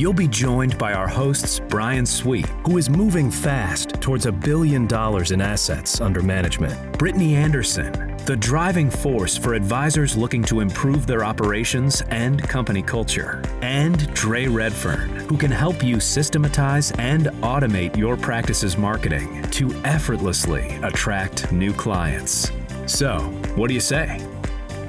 [0.00, 4.86] You'll be joined by our hosts, Brian Sweet, who is moving fast towards a billion
[4.86, 11.06] dollars in assets under management, Brittany Anderson, the driving force for advisors looking to improve
[11.06, 17.94] their operations and company culture, and Dre Redfern, who can help you systematize and automate
[17.94, 22.50] your practice's marketing to effortlessly attract new clients.
[22.86, 23.18] So,
[23.54, 24.26] what do you say?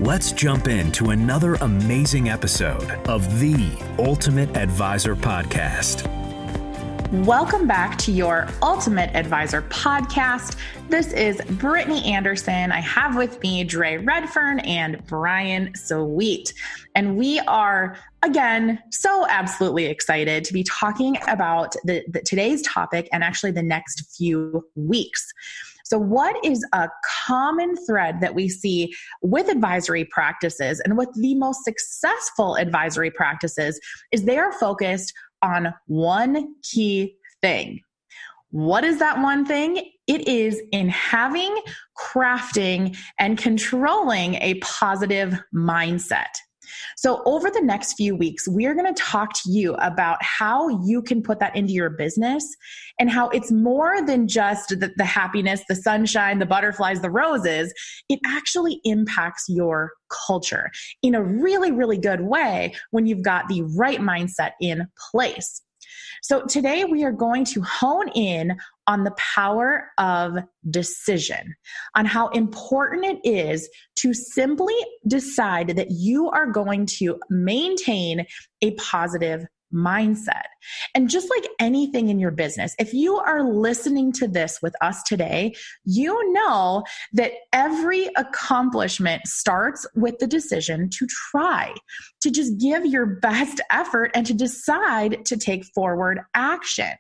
[0.02, 6.08] Let's jump into another amazing episode of the Ultimate Advisor Podcast.
[7.24, 10.58] Welcome back to your Ultimate Advisor podcast.
[10.90, 12.72] This is Brittany Anderson.
[12.72, 16.52] I have with me Dre Redfern and Brian Sweet.
[16.96, 23.08] And we are, again, so absolutely excited to be talking about the, the today's topic
[23.14, 25.32] and actually the next few weeks.
[25.92, 26.88] So, what is a
[27.28, 33.78] common thread that we see with advisory practices and with the most successful advisory practices
[34.14, 35.12] is they are focused
[35.44, 37.82] on one key thing.
[38.52, 39.92] What is that one thing?
[40.08, 41.62] It is in having,
[42.00, 46.32] crafting, and controlling a positive mindset.
[46.98, 51.02] So, over the next few weeks, we're going to talk to you about how you
[51.02, 52.46] can put that into your business
[53.00, 57.74] and how it's more than just the, the happiness, the sunshine, the butterflies, the roses.
[58.10, 59.92] It actually impacts your
[60.28, 65.62] culture in a really, really good way when you've got the right mindset in place.
[66.22, 68.58] So today we are going to hone in
[68.88, 70.38] on the power of
[70.70, 71.56] decision,
[71.96, 74.76] on how important it is to simply
[75.08, 78.26] decide that you are going to maintain
[78.62, 80.44] a positive mindset.
[80.96, 85.02] And just like anything in your business, if you are listening to this with us
[85.04, 85.54] today,
[85.86, 86.84] you know
[87.14, 91.74] that every accomplishment starts with the decision to try,
[92.22, 96.94] to just give your best effort and to decide to take forward action.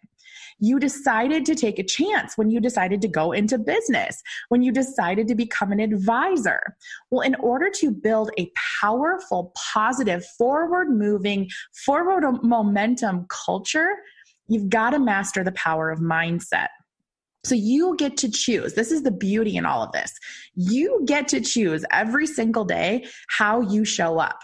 [0.61, 4.71] You decided to take a chance when you decided to go into business, when you
[4.71, 6.61] decided to become an advisor.
[7.09, 8.49] Well, in order to build a
[8.79, 11.49] powerful, positive, forward moving,
[11.85, 13.89] forward momentum culture,
[14.47, 16.67] you've got to master the power of mindset.
[17.43, 18.75] So you get to choose.
[18.75, 20.13] This is the beauty in all of this.
[20.53, 24.37] You get to choose every single day how you show up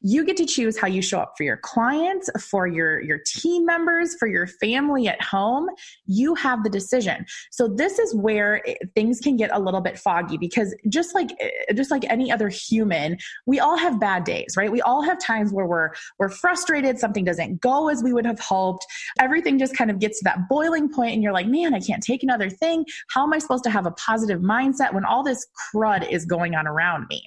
[0.00, 3.64] you get to choose how you show up for your clients, for your, your team
[3.64, 5.68] members, for your family at home.
[6.06, 7.24] You have the decision.
[7.50, 8.62] So this is where
[8.94, 12.48] things can get a little bit foggy because just like eh, just like any other
[12.48, 14.70] human, we all have bad days, right?
[14.70, 18.40] We all have times where we're we're frustrated, something doesn't go as we would have
[18.40, 18.86] hoped.
[19.18, 22.02] Everything just kind of gets to that boiling point and you're like, "Man, I can't
[22.02, 22.84] take another thing.
[23.08, 26.54] How am I supposed to have a positive mindset when all this crud is going
[26.54, 27.24] on around me?"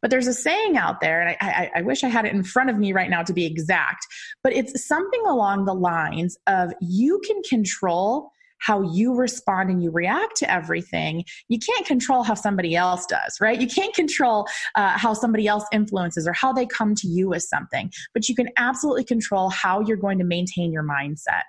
[0.00, 2.42] But there's a saying out there, and I, I, I wish I had it in
[2.42, 4.06] front of me right now to be exact,
[4.42, 8.30] but it's something along the lines of you can control
[8.62, 11.24] how you respond and you react to everything.
[11.48, 13.60] You can't control how somebody else does, right?
[13.60, 17.42] You can't control uh, how somebody else influences or how they come to you with
[17.42, 21.42] something, but you can absolutely control how you're going to maintain your mindset.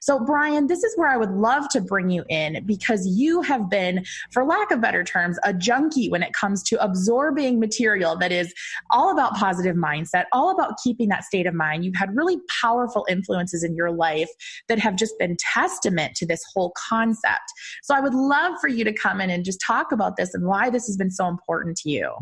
[0.00, 3.68] So, Brian, this is where I would love to bring you in because you have
[3.70, 8.32] been, for lack of better terms, a junkie when it comes to absorbing material that
[8.32, 8.52] is
[8.90, 11.84] all about positive mindset, all about keeping that state of mind.
[11.84, 14.30] You've had really powerful influences in your life
[14.68, 17.52] that have just been testament to this whole concept.
[17.82, 20.46] So, I would love for you to come in and just talk about this and
[20.46, 22.12] why this has been so important to you.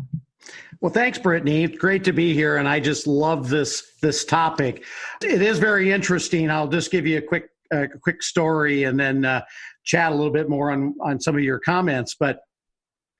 [0.81, 1.63] Well, thanks, Brittany.
[1.63, 4.83] It's great to be here, and I just love this this topic.
[5.23, 6.49] It is very interesting.
[6.49, 9.41] I'll just give you a quick a quick story, and then uh,
[9.83, 12.15] chat a little bit more on on some of your comments.
[12.19, 12.39] But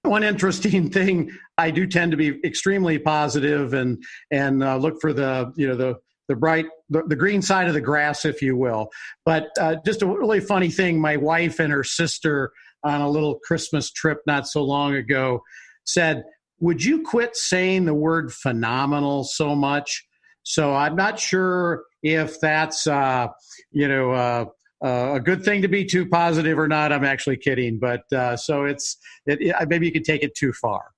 [0.04, 5.14] one interesting thing, I do tend to be extremely positive and and uh, look for
[5.14, 5.96] the you know the
[6.28, 8.90] the bright the, the, green side of the grass, if you will.
[9.26, 12.52] But uh, just a really funny thing, my wife and her sister
[12.84, 15.42] on a little Christmas trip not so long ago
[15.86, 16.24] said
[16.60, 20.06] would you quit saying the word phenomenal so much?
[20.44, 23.28] So I'm not sure if that's uh,
[23.72, 24.46] you know uh,
[24.84, 26.92] uh, a good thing to be too positive or not.
[26.92, 30.54] I'm actually kidding, but uh, so it's it, it, maybe you could take it too
[30.54, 30.92] far.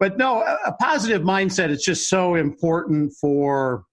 [0.00, 3.84] But no, a positive mindset is just so important for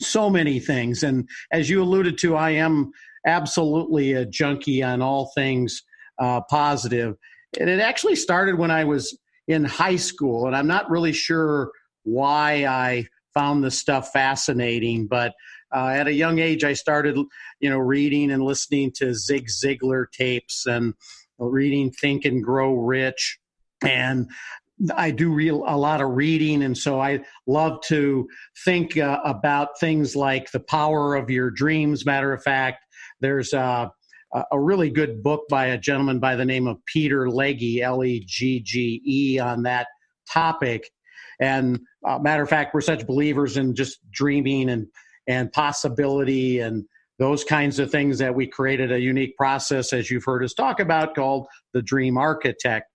[0.00, 1.02] so many things.
[1.02, 2.92] And as you alluded to, I am
[3.26, 5.82] absolutely a junkie on all things
[6.20, 7.16] uh, positive.
[7.58, 11.70] And it actually started when I was in high school, and I'm not really sure
[12.04, 15.32] why I found this stuff fascinating, but
[15.74, 17.18] uh, at a young age, I started,
[17.58, 20.94] you know, reading and listening to Zig Ziglar tapes and
[21.38, 23.38] reading Think and Grow Rich.
[23.84, 24.30] And
[24.94, 28.28] I do real a lot of reading, and so I love to
[28.64, 32.06] think uh, about things like the power of your dreams.
[32.06, 32.84] Matter of fact,
[33.20, 33.90] there's a,
[34.50, 38.24] a really good book by a gentleman by the name of Peter Legge, L E
[38.26, 39.86] G G E, on that
[40.30, 40.90] topic.
[41.40, 44.86] And uh, matter of fact, we're such believers in just dreaming and
[45.26, 46.84] and possibility and
[47.18, 50.80] those kinds of things that we created a unique process, as you've heard us talk
[50.80, 52.90] about, called the Dream Architect.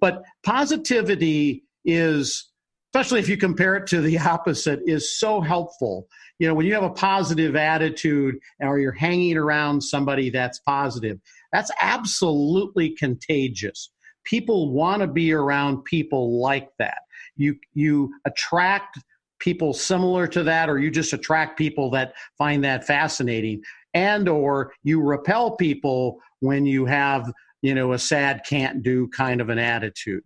[0.00, 2.50] But positivity is,
[2.94, 6.08] especially if you compare it to the opposite, is so helpful.
[6.38, 11.18] You know, when you have a positive attitude or you're hanging around somebody that's positive,
[11.52, 13.90] that's absolutely contagious.
[14.24, 16.98] People want to be around people like that.
[17.36, 18.98] You you attract
[19.38, 23.62] people similar to that or you just attract people that find that fascinating
[23.94, 27.30] and or you repel people when you have
[27.62, 30.22] you know a sad can't do kind of an attitude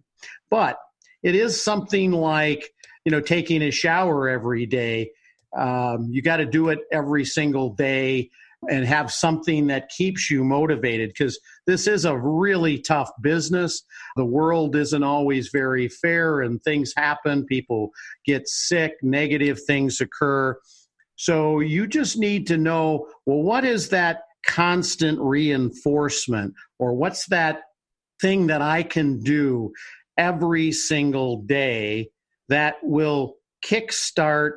[0.50, 0.78] but
[1.22, 2.70] it is something like
[3.04, 5.10] you know taking a shower every day
[5.56, 8.30] um, you got to do it every single day
[8.68, 13.82] and have something that keeps you motivated because this is a really tough business.
[14.16, 17.46] The world isn't always very fair and things happen.
[17.46, 17.90] People
[18.26, 20.58] get sick, negative things occur.
[21.16, 27.62] So you just need to know well, what is that constant reinforcement or what's that
[28.20, 29.72] thing that I can do
[30.20, 32.10] every single day
[32.50, 34.52] that will kickstart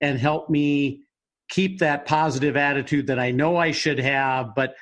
[0.00, 1.02] and help me
[1.50, 4.76] keep that positive attitude that I know I should have, but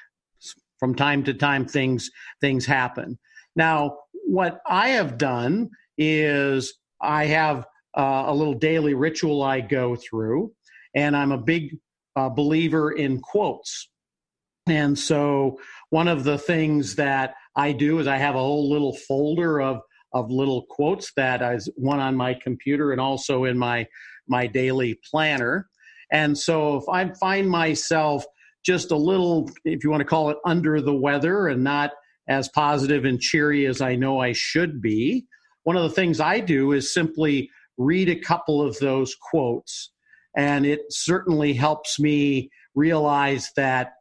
[0.79, 2.11] from time to time things
[2.43, 3.19] things happen.
[3.56, 3.97] Now,
[4.27, 7.65] what I have done is I have
[7.97, 10.53] uh, a little daily ritual I go through,
[10.94, 11.79] and I'm a big
[12.15, 13.88] uh, believer in quotes.
[14.67, 18.94] And so, one of the things that I do is I have a whole little
[18.94, 19.81] folder of
[20.12, 23.87] of little quotes that is one on my computer and also in my
[24.29, 25.69] my daily planner.
[26.12, 28.25] And so if I find myself
[28.64, 31.93] just a little, if you want to call it under the weather and not
[32.29, 35.26] as positive and cheery as I know I should be,
[35.62, 39.93] one of the things I do is simply read a couple of those quotes.
[40.37, 43.93] And it certainly helps me realize that,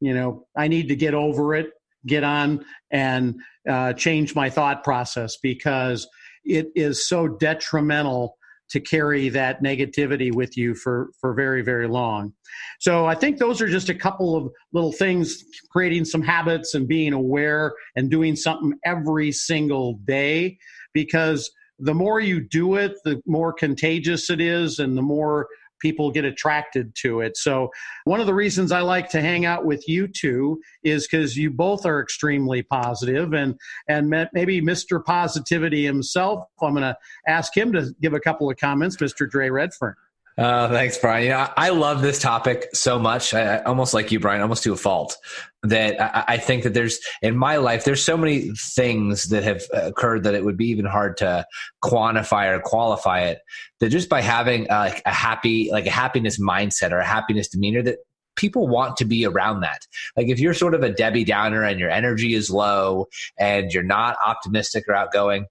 [0.00, 1.70] you know, I need to get over it,
[2.06, 6.08] get on and uh, change my thought process because
[6.44, 8.36] it is so detrimental
[8.70, 12.32] to carry that negativity with you for for very very long.
[12.78, 16.88] So i think those are just a couple of little things creating some habits and
[16.88, 20.58] being aware and doing something every single day
[20.94, 25.48] because the more you do it the more contagious it is and the more
[25.80, 27.36] people get attracted to it.
[27.36, 27.70] So,
[28.04, 31.50] one of the reasons I like to hang out with you two is because you
[31.50, 35.04] both are extremely positive, and and maybe Mr.
[35.04, 36.44] Positivity himself.
[36.62, 36.96] I'm going to
[37.26, 39.28] ask him to give a couple of comments, Mr.
[39.28, 39.94] Dre Redfern.
[40.38, 41.24] Uh, thanks, Brian.
[41.24, 43.34] You know, I love this topic so much.
[43.34, 45.18] I, almost like you, Brian, almost to a fault.
[45.62, 49.62] That I, I, think that there's in my life, there's so many things that have
[49.74, 51.44] occurred that it would be even hard to
[51.84, 53.40] quantify or qualify it.
[53.80, 57.82] That just by having uh, a happy, like a happiness mindset or a happiness demeanor,
[57.82, 57.98] that
[58.36, 59.86] people want to be around that.
[60.16, 63.06] Like if you're sort of a Debbie Downer and your energy is low
[63.38, 65.46] and you're not optimistic or outgoing,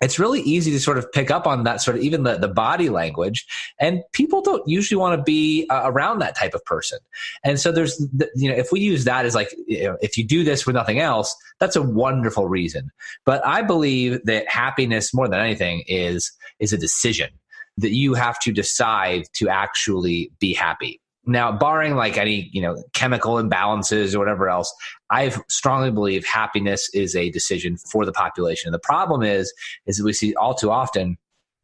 [0.00, 2.48] it's really easy to sort of pick up on that sort of even the, the
[2.48, 3.46] body language
[3.78, 6.98] and people don't usually want to be uh, around that type of person.
[7.44, 8.00] And so there's
[8.34, 10.72] you know if we use that as like you know, if you do this for
[10.72, 12.90] nothing else that's a wonderful reason.
[13.24, 17.30] But i believe that happiness more than anything is is a decision
[17.76, 22.82] that you have to decide to actually be happy now, barring like any, you know,
[22.94, 24.72] chemical imbalances or whatever else,
[25.10, 28.68] I strongly believe happiness is a decision for the population.
[28.68, 29.52] And the problem is,
[29.86, 31.18] is that we see all too often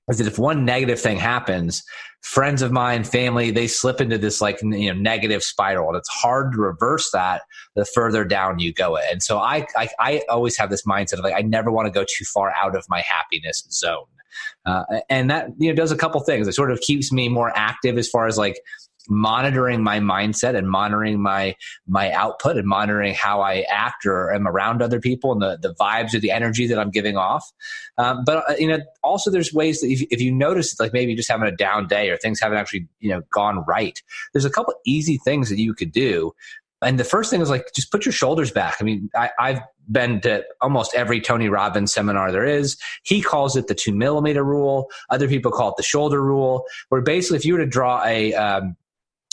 [0.09, 1.83] is that if one negative thing happens,
[2.21, 6.09] friends of mine, family, they slip into this like you know negative spiral, and it's
[6.09, 7.43] hard to reverse that
[7.75, 8.97] the further down you go.
[8.97, 11.91] And so I I, I always have this mindset of like I never want to
[11.91, 14.05] go too far out of my happiness zone,
[14.65, 16.47] uh, and that you know does a couple things.
[16.47, 18.61] It sort of keeps me more active as far as like
[19.09, 21.55] monitoring my mindset and monitoring my
[21.87, 25.75] my output and monitoring how I act or am around other people and the, the
[25.75, 27.51] vibes or the energy that I'm giving off.
[27.99, 31.15] Um, but uh, you know, also there's ways that if, if you notice like maybe
[31.15, 34.51] just having a down day or things haven't actually you know gone right, there's a
[34.51, 36.33] couple easy things that you could do
[36.83, 38.77] And the first thing is like, just put your shoulders back.
[38.81, 39.61] I mean, I, I've
[39.91, 42.77] been to almost every Tony Robbins seminar there is.
[43.03, 44.91] He calls it the two millimeter rule.
[45.09, 48.35] Other people call it the shoulder rule, where basically if you were to draw a,
[48.35, 48.77] um,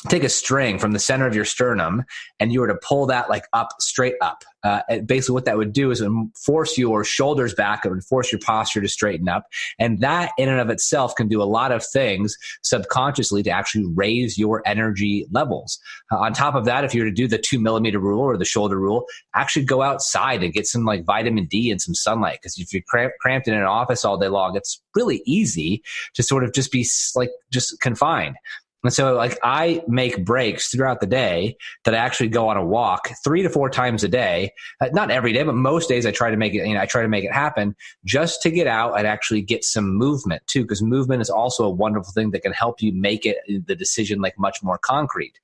[0.10, 2.04] take a string from the center of your sternum
[2.40, 4.44] and you were to pull that like up straight up.
[4.64, 6.02] Uh, basically what that would do is
[6.46, 9.46] force your shoulders back would force your posture to straighten up.
[9.78, 13.86] And that in and of itself can do a lot of things subconsciously to actually
[13.94, 15.80] raise your energy levels.
[16.12, 18.38] Uh, on top of that if you were to do the two millimeter rule or
[18.38, 19.06] the shoulder rule
[19.36, 22.40] actually go outside and get some like vitamin d and some sunlight.
[22.42, 22.84] Because if you're
[23.20, 25.82] cramped in an office all day long it's really easy
[26.14, 28.36] to sort of just be like just confined
[28.84, 32.66] and so, like, I make breaks throughout the day that I actually go on a
[32.66, 34.52] walk three to four times a day.
[34.82, 36.86] Uh, not every day, but most days I try to make it, you know, I
[36.86, 40.64] try to make it happen just to get out and actually get some movement too,
[40.64, 44.22] because movement is also a wonderful thing that can help you make it the decision
[44.22, 45.40] like much more concrete.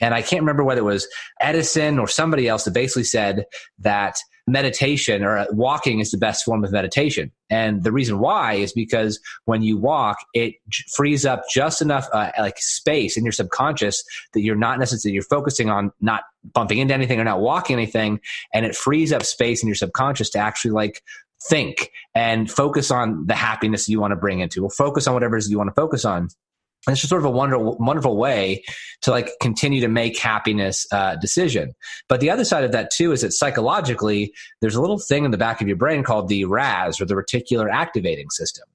[0.00, 1.06] And I can't remember whether it was
[1.40, 3.44] Edison or somebody else that basically said
[3.80, 4.18] that
[4.50, 7.32] meditation or walking is the best form of meditation.
[7.48, 10.54] And the reason why is because when you walk, it
[10.92, 14.02] frees up just enough uh, like space in your subconscious
[14.34, 18.20] that you're not necessarily you're focusing on not bumping into anything or not walking anything,
[18.54, 21.02] and it frees up space in your subconscious to actually like
[21.48, 25.36] think and focus on the happiness you want to bring into or focus on whatever
[25.36, 26.28] it is you want to focus on
[26.88, 28.64] it's just sort of a wonderful, wonderful way
[29.02, 31.74] to like continue to make happiness uh, decision.
[32.08, 35.30] But the other side of that too is that psychologically, there's a little thing in
[35.30, 38.66] the back of your brain called the RAS or the reticular activating system.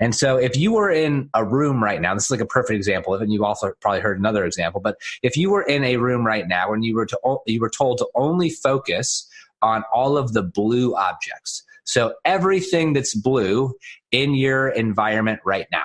[0.00, 2.76] And so if you were in a room right now, this is like a perfect
[2.76, 5.84] example of it, and you've also probably heard another example, but if you were in
[5.84, 9.26] a room right now and you were to you were told to only focus
[9.62, 11.62] on all of the blue objects.
[11.84, 13.74] So everything that's blue
[14.10, 15.84] in your environment right now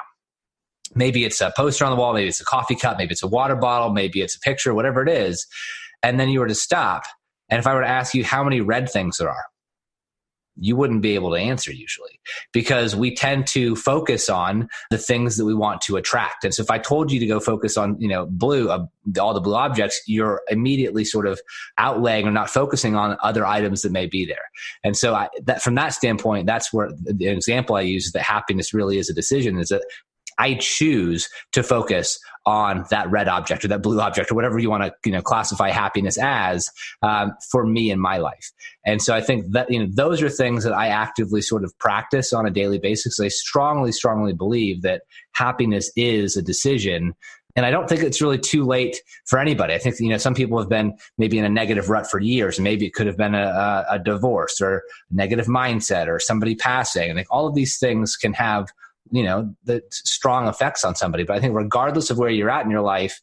[0.95, 3.27] maybe it's a poster on the wall, maybe it's a coffee cup, maybe it's a
[3.27, 5.47] water bottle, maybe it's a picture, whatever it is.
[6.03, 7.03] And then you were to stop.
[7.49, 9.45] And if I were to ask you how many red things there are,
[10.61, 12.19] you wouldn't be able to answer usually
[12.51, 16.43] because we tend to focus on the things that we want to attract.
[16.43, 18.85] And so if I told you to go focus on, you know, blue, uh,
[19.19, 21.39] all the blue objects, you're immediately sort of
[21.79, 24.49] outlaying or not focusing on other items that may be there.
[24.83, 28.23] And so I, that from that standpoint, that's where the example I use is that
[28.23, 29.85] happiness really is a decision is that
[30.39, 34.69] I choose to focus on that red object or that blue object or whatever you
[34.69, 36.69] want to you know classify happiness as
[37.03, 38.51] um, for me in my life.
[38.85, 41.77] And so I think that you know those are things that I actively sort of
[41.77, 43.19] practice on a daily basis.
[43.19, 45.03] I strongly, strongly believe that
[45.33, 47.13] happiness is a decision
[47.55, 49.73] and I don't think it's really too late for anybody.
[49.73, 52.59] I think, you know, some people have been maybe in a negative rut for years.
[52.59, 57.11] Maybe it could have been a, a divorce or negative mindset or somebody passing.
[57.11, 58.69] I think all of these things can have
[59.11, 61.23] you know the strong effects on somebody.
[61.23, 63.21] But i think regardless of where you're at in your life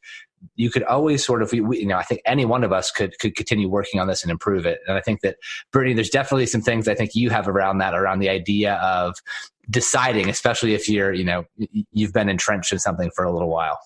[0.55, 3.35] you could always sort of you know i think any one of us could could
[3.35, 4.81] continue working on this and improve it.
[4.87, 5.37] And i think that
[5.73, 9.17] brittany there's definitely some things i think you have around that around the idea of
[9.69, 11.45] deciding especially if you're you know
[11.93, 13.79] you've been entrenched in something for a little while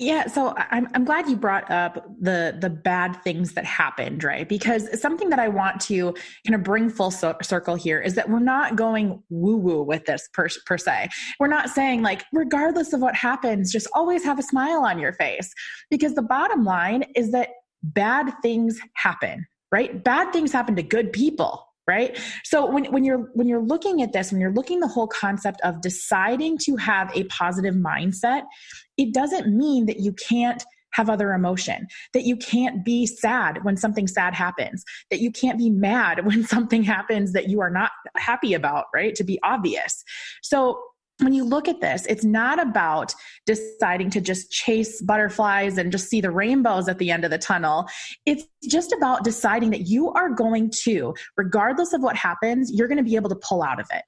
[0.00, 4.48] yeah, so I'm I'm glad you brought up the the bad things that happened, right?
[4.48, 6.14] Because something that I want to
[6.46, 10.28] kind of bring full circle here is that we're not going woo woo with this
[10.32, 11.08] per, per se.
[11.40, 15.14] We're not saying like regardless of what happens, just always have a smile on your
[15.14, 15.52] face,
[15.90, 17.48] because the bottom line is that
[17.82, 20.04] bad things happen, right?
[20.04, 24.12] Bad things happen to good people, right so when, when you're when you're looking at
[24.12, 28.42] this when you're looking the whole concept of deciding to have a positive mindset
[28.96, 33.76] it doesn't mean that you can't have other emotion, that you can't be sad when
[33.76, 37.92] something sad happens, that you can't be mad when something happens that you are not
[38.16, 39.14] happy about, right?
[39.14, 40.02] To be obvious.
[40.42, 40.80] So
[41.20, 46.08] when you look at this, it's not about deciding to just chase butterflies and just
[46.08, 47.88] see the rainbows at the end of the tunnel.
[48.24, 52.98] It's just about deciding that you are going to, regardless of what happens, you're going
[52.98, 54.02] to be able to pull out of it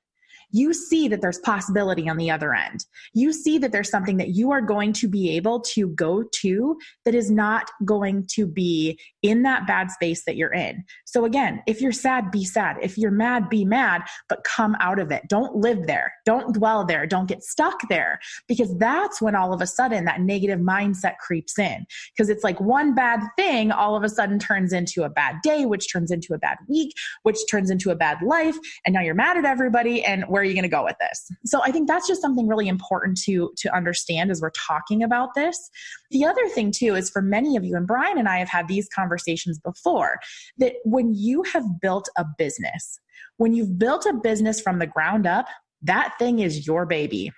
[0.52, 2.84] you see that there's possibility on the other end.
[3.14, 6.78] You see that there's something that you are going to be able to go to
[7.04, 10.84] that is not going to be in that bad space that you're in.
[11.04, 12.76] So again, if you're sad, be sad.
[12.82, 15.22] If you're mad, be mad, but come out of it.
[15.28, 16.12] Don't live there.
[16.24, 17.06] Don't dwell there.
[17.06, 21.58] Don't get stuck there because that's when all of a sudden that negative mindset creeps
[21.58, 21.86] in.
[22.14, 25.66] Because it's like one bad thing all of a sudden turns into a bad day,
[25.66, 26.92] which turns into a bad week,
[27.22, 28.56] which turns into a bad life.
[28.86, 30.04] And now you're mad at everybody.
[30.04, 31.30] And where are you going to go with this?
[31.44, 35.34] So I think that's just something really important to, to understand as we're talking about
[35.34, 35.68] this.
[36.10, 38.66] The other thing too is for many of you, and Brian and I have had
[38.66, 40.18] these conversations before,
[40.56, 42.98] that when you have built a business,
[43.36, 45.46] when you've built a business from the ground up,
[45.82, 47.30] that thing is your baby.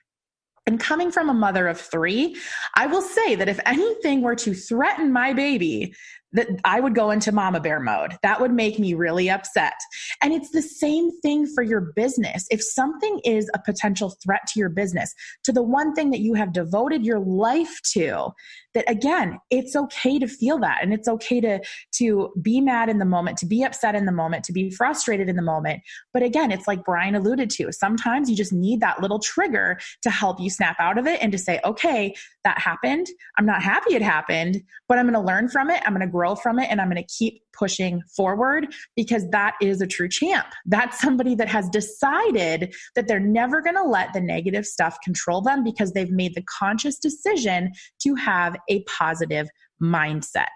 [0.65, 2.37] And coming from a mother of three,
[2.77, 5.93] I will say that if anything were to threaten my baby,
[6.33, 8.17] that I would go into mama bear mode.
[8.23, 9.75] That would make me really upset.
[10.23, 12.47] And it's the same thing for your business.
[12.51, 16.35] If something is a potential threat to your business, to the one thing that you
[16.35, 18.31] have devoted your life to,
[18.75, 21.61] that again, it's okay to feel that and it's okay to
[21.93, 25.29] to be mad in the moment, to be upset in the moment, to be frustrated
[25.29, 25.83] in the moment.
[26.15, 27.71] But again, it's like Brian alluded to.
[27.73, 31.31] Sometimes you just need that little trigger to help you snap out of it and
[31.33, 33.07] to say, "Okay, that happened.
[33.39, 35.83] I'm not happy it happened, but I'm going to learn from it.
[35.85, 39.55] I'm going to grow from it and I'm going to keep pushing forward because that
[39.61, 40.47] is a true champ.
[40.67, 45.43] That's somebody that has decided that they're never going to let the negative stuff control
[45.43, 49.49] them because they've made the conscious decision to have a positive
[49.83, 50.47] mindset.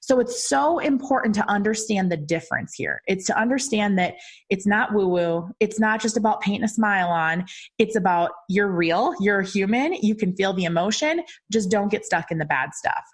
[0.00, 3.00] So it's so important to understand the difference here.
[3.06, 4.14] It's to understand that
[4.50, 5.48] it's not woo woo.
[5.60, 7.44] It's not just about painting a smile on.
[7.78, 12.30] It's about you're real, you're human, you can feel the emotion, just don't get stuck
[12.30, 13.04] in the bad stuff.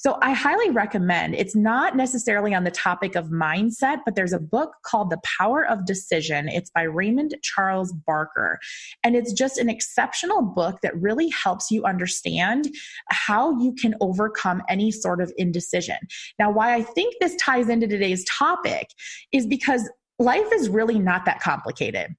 [0.00, 4.38] So I highly recommend it's not necessarily on the topic of mindset, but there's a
[4.38, 6.48] book called The Power of Decision.
[6.48, 8.58] It's by Raymond Charles Barker.
[9.04, 12.68] And it's just an exceptional book that really helps you understand
[13.10, 15.98] how you can overcome any sort of indecision.
[16.38, 18.88] Now, why I think this ties into today's topic
[19.32, 22.14] is because life is really not that complicated,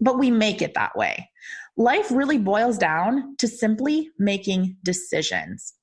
[0.00, 1.28] but we make it that way.
[1.76, 5.74] Life really boils down to simply making decisions.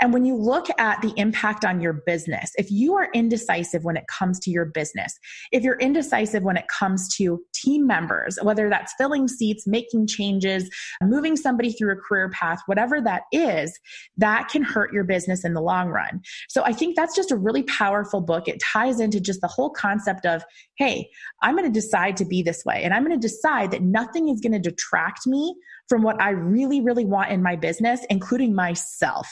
[0.00, 3.96] And when you look at the impact on your business, if you are indecisive when
[3.96, 5.18] it comes to your business,
[5.52, 10.68] if you're indecisive when it comes to team members, whether that's filling seats, making changes,
[11.02, 13.78] moving somebody through a career path, whatever that is,
[14.16, 16.20] that can hurt your business in the long run.
[16.48, 18.48] So I think that's just a really powerful book.
[18.48, 20.44] It ties into just the whole concept of,
[20.76, 21.08] hey,
[21.42, 24.28] I'm going to decide to be this way and I'm going to decide that nothing
[24.28, 25.54] is going to detract me
[25.88, 29.28] from what I really, really want in my business, including myself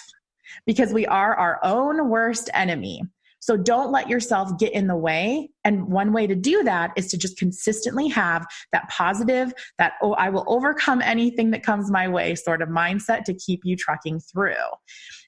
[0.66, 3.02] because we are our own worst enemy.
[3.46, 5.50] So don't let yourself get in the way.
[5.64, 10.14] And one way to do that is to just consistently have that positive, that, oh,
[10.14, 14.18] I will overcome anything that comes my way sort of mindset to keep you trucking
[14.20, 14.54] through.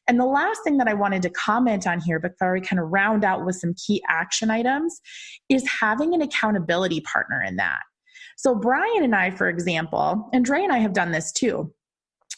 [0.09, 2.88] And the last thing that I wanted to comment on here before we kind of
[2.88, 5.01] round out with some key action items
[5.49, 7.81] is having an accountability partner in that.
[8.37, 11.73] So, Brian and I, for example, and Dre and I have done this too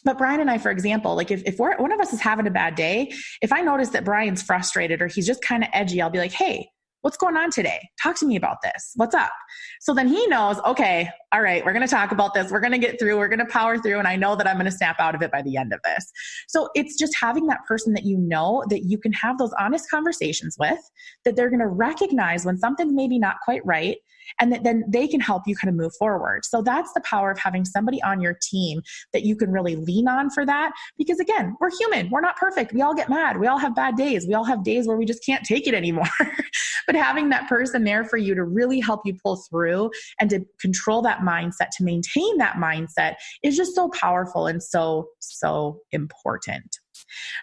[0.03, 2.47] but Brian and I, for example, like if, if we're, one of us is having
[2.47, 3.11] a bad day,
[3.41, 6.31] if I notice that Brian's frustrated or he's just kind of edgy, I'll be like,
[6.31, 6.67] hey,
[7.01, 7.89] what's going on today?
[8.01, 8.91] Talk to me about this.
[8.95, 9.31] What's up?
[9.79, 12.51] So then he knows, okay, all right, we're going to talk about this.
[12.51, 13.17] We're going to get through.
[13.17, 13.97] We're going to power through.
[13.97, 15.79] And I know that I'm going to snap out of it by the end of
[15.83, 16.11] this.
[16.47, 19.89] So it's just having that person that you know that you can have those honest
[19.89, 20.79] conversations with,
[21.25, 23.97] that they're going to recognize when something's maybe not quite right
[24.39, 26.45] and that then they can help you kind of move forward.
[26.45, 28.81] So that's the power of having somebody on your team
[29.13, 30.71] that you can really lean on for that.
[30.97, 32.73] Because again, we're human, we're not perfect.
[32.73, 35.05] We all get mad, we all have bad days, we all have days where we
[35.05, 36.09] just can't take it anymore.
[36.87, 40.45] but having that person there for you to really help you pull through and to
[40.59, 46.80] control that mindset, to maintain that mindset is just so powerful and so, so important.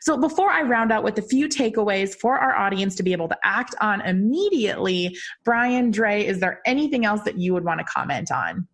[0.01, 3.29] So, before I round out with a few takeaways for our audience to be able
[3.29, 7.85] to act on immediately, Brian, Dre, is there anything else that you would want to
[7.85, 8.67] comment on?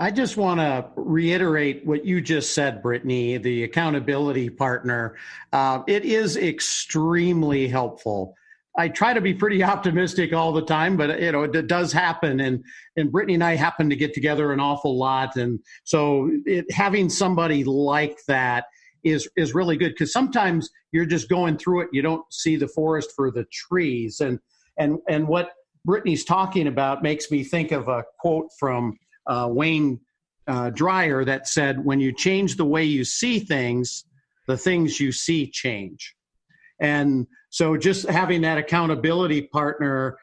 [0.00, 5.16] I just want to reiterate what you just said, Brittany, the accountability partner.
[5.52, 8.34] Uh, it is extremely helpful.
[8.78, 12.40] I try to be pretty optimistic all the time, but you know it, does happen.
[12.40, 12.64] And
[12.96, 17.10] and Brittany and I happen to get together an awful lot, and so it, having
[17.10, 18.66] somebody like that
[19.04, 22.68] is is really good because sometimes you're just going through it you don't see the
[22.68, 24.20] forest for the trees.
[24.20, 24.38] And
[24.78, 25.52] and and what
[25.84, 30.00] brittany's talking about makes me think of a quote from uh, wayne
[30.46, 34.04] uh, Dyer that said when you change the way you see things
[34.46, 36.14] the things you see change.
[36.80, 40.18] And so just having that accountability partner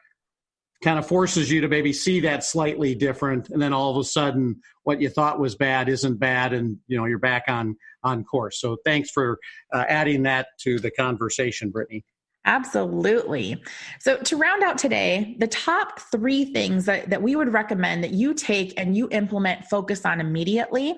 [0.82, 4.04] kind of forces you to maybe see that slightly different and then all of a
[4.04, 8.24] sudden what you thought was bad isn't bad and you know you're back on on
[8.24, 9.38] course so thanks for
[9.72, 12.04] uh, adding that to the conversation brittany
[12.44, 13.62] Absolutely.
[14.00, 18.12] So, to round out today, the top three things that, that we would recommend that
[18.12, 20.94] you take and you implement focus on immediately.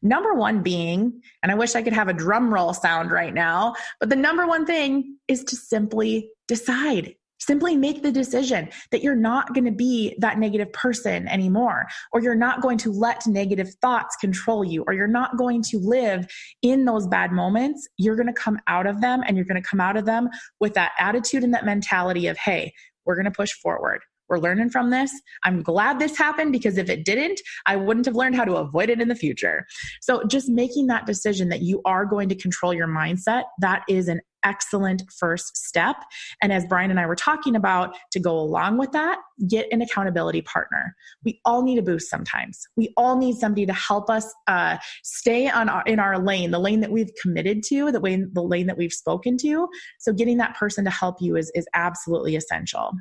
[0.00, 3.74] Number one being, and I wish I could have a drum roll sound right now,
[4.00, 7.16] but the number one thing is to simply decide.
[7.46, 12.22] Simply make the decision that you're not going to be that negative person anymore, or
[12.22, 16.26] you're not going to let negative thoughts control you, or you're not going to live
[16.62, 17.86] in those bad moments.
[17.98, 20.30] You're going to come out of them and you're going to come out of them
[20.58, 22.72] with that attitude and that mentality of, hey,
[23.04, 24.00] we're going to push forward.
[24.34, 25.12] We're learning from this.
[25.44, 28.90] I'm glad this happened because if it didn't, I wouldn't have learned how to avoid
[28.90, 29.64] it in the future.
[30.00, 34.08] So just making that decision that you are going to control your mindset, that is
[34.08, 35.96] an excellent first step.
[36.42, 39.18] And as Brian and I were talking about, to go along with that,
[39.48, 40.94] get an accountability partner.
[41.24, 42.66] We all need a boost sometimes.
[42.76, 46.58] We all need somebody to help us uh, stay on our, in our lane, the
[46.58, 49.68] lane that we've committed to, the way the lane that we've spoken to.
[49.98, 52.92] So getting that person to help you is is absolutely essential.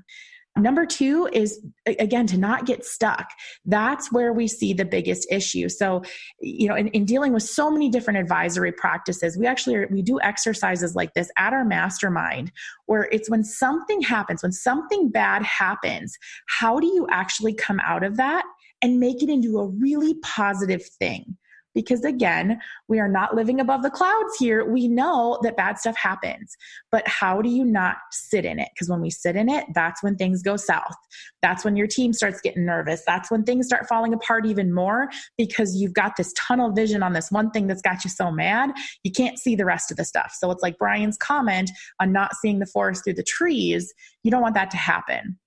[0.56, 3.28] Number two is again to not get stuck.
[3.66, 5.68] That's where we see the biggest issue.
[5.68, 6.04] So,
[6.40, 10.04] you know, in, in dealing with so many different advisory practices, we actually are, we
[10.04, 12.52] do exercises like this at our mastermind,
[12.86, 16.16] where it's when something happens, when something bad happens,
[16.48, 18.46] how do you actually come out of that
[18.84, 21.36] and make it into a really positive thing?
[21.74, 24.66] Because again, we are not living above the clouds here.
[24.66, 26.56] We know that bad stuff happens,
[26.92, 28.70] but how do you not sit in it?
[28.74, 30.96] Because when we sit in it, that's when things go south.
[31.42, 33.04] That's when your team starts getting nervous.
[33.06, 37.14] That's when things start falling apart even more because you've got this tunnel vision on
[37.14, 38.72] this one thing that's got you so mad,
[39.04, 40.34] you can't see the rest of the stuff.
[40.38, 43.94] So it's like Brian's comment on not seeing the forest through the trees.
[44.24, 45.38] You don't want that to happen.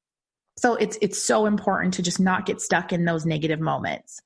[0.59, 4.23] So it's it's so important to just not get stuck in those negative moments.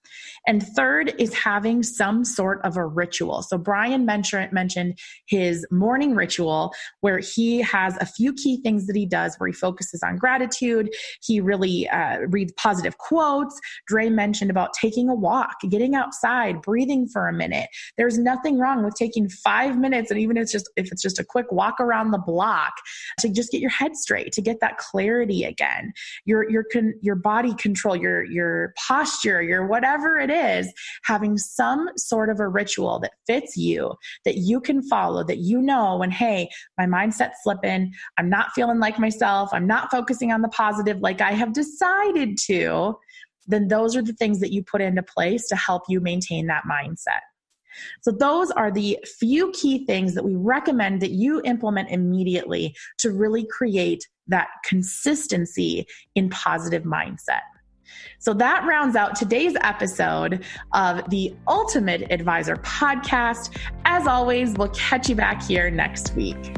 [0.47, 3.43] And third is having some sort of a ritual.
[3.43, 8.95] So Brian mentioned mentioned his morning ritual where he has a few key things that
[8.95, 10.91] he does where he focuses on gratitude.
[11.21, 13.59] He really uh, reads positive quotes.
[13.89, 17.69] Dre mentioned about taking a walk, getting outside, breathing for a minute.
[17.99, 21.19] There's nothing wrong with taking five minutes, and even if it's just if it's just
[21.19, 22.73] a quick walk around the block
[23.19, 25.93] to just get your head straight, to get that clarity again
[26.25, 30.73] your your con, your body control, your your posture, your whatever it is,
[31.05, 35.61] having some sort of a ritual that fits you that you can follow that you
[35.61, 40.43] know when hey, my mindset's slipping, I'm not feeling like myself, I'm not focusing on
[40.43, 42.95] the positive like I have decided to,
[43.47, 46.65] then those are the things that you put into place to help you maintain that
[46.71, 47.21] mindset.
[48.03, 53.11] So, those are the few key things that we recommend that you implement immediately to
[53.11, 57.41] really create that consistency in positive mindset.
[58.19, 63.57] So that rounds out today's episode of the Ultimate Advisor podcast.
[63.85, 66.57] As always, we'll catch you back here next week.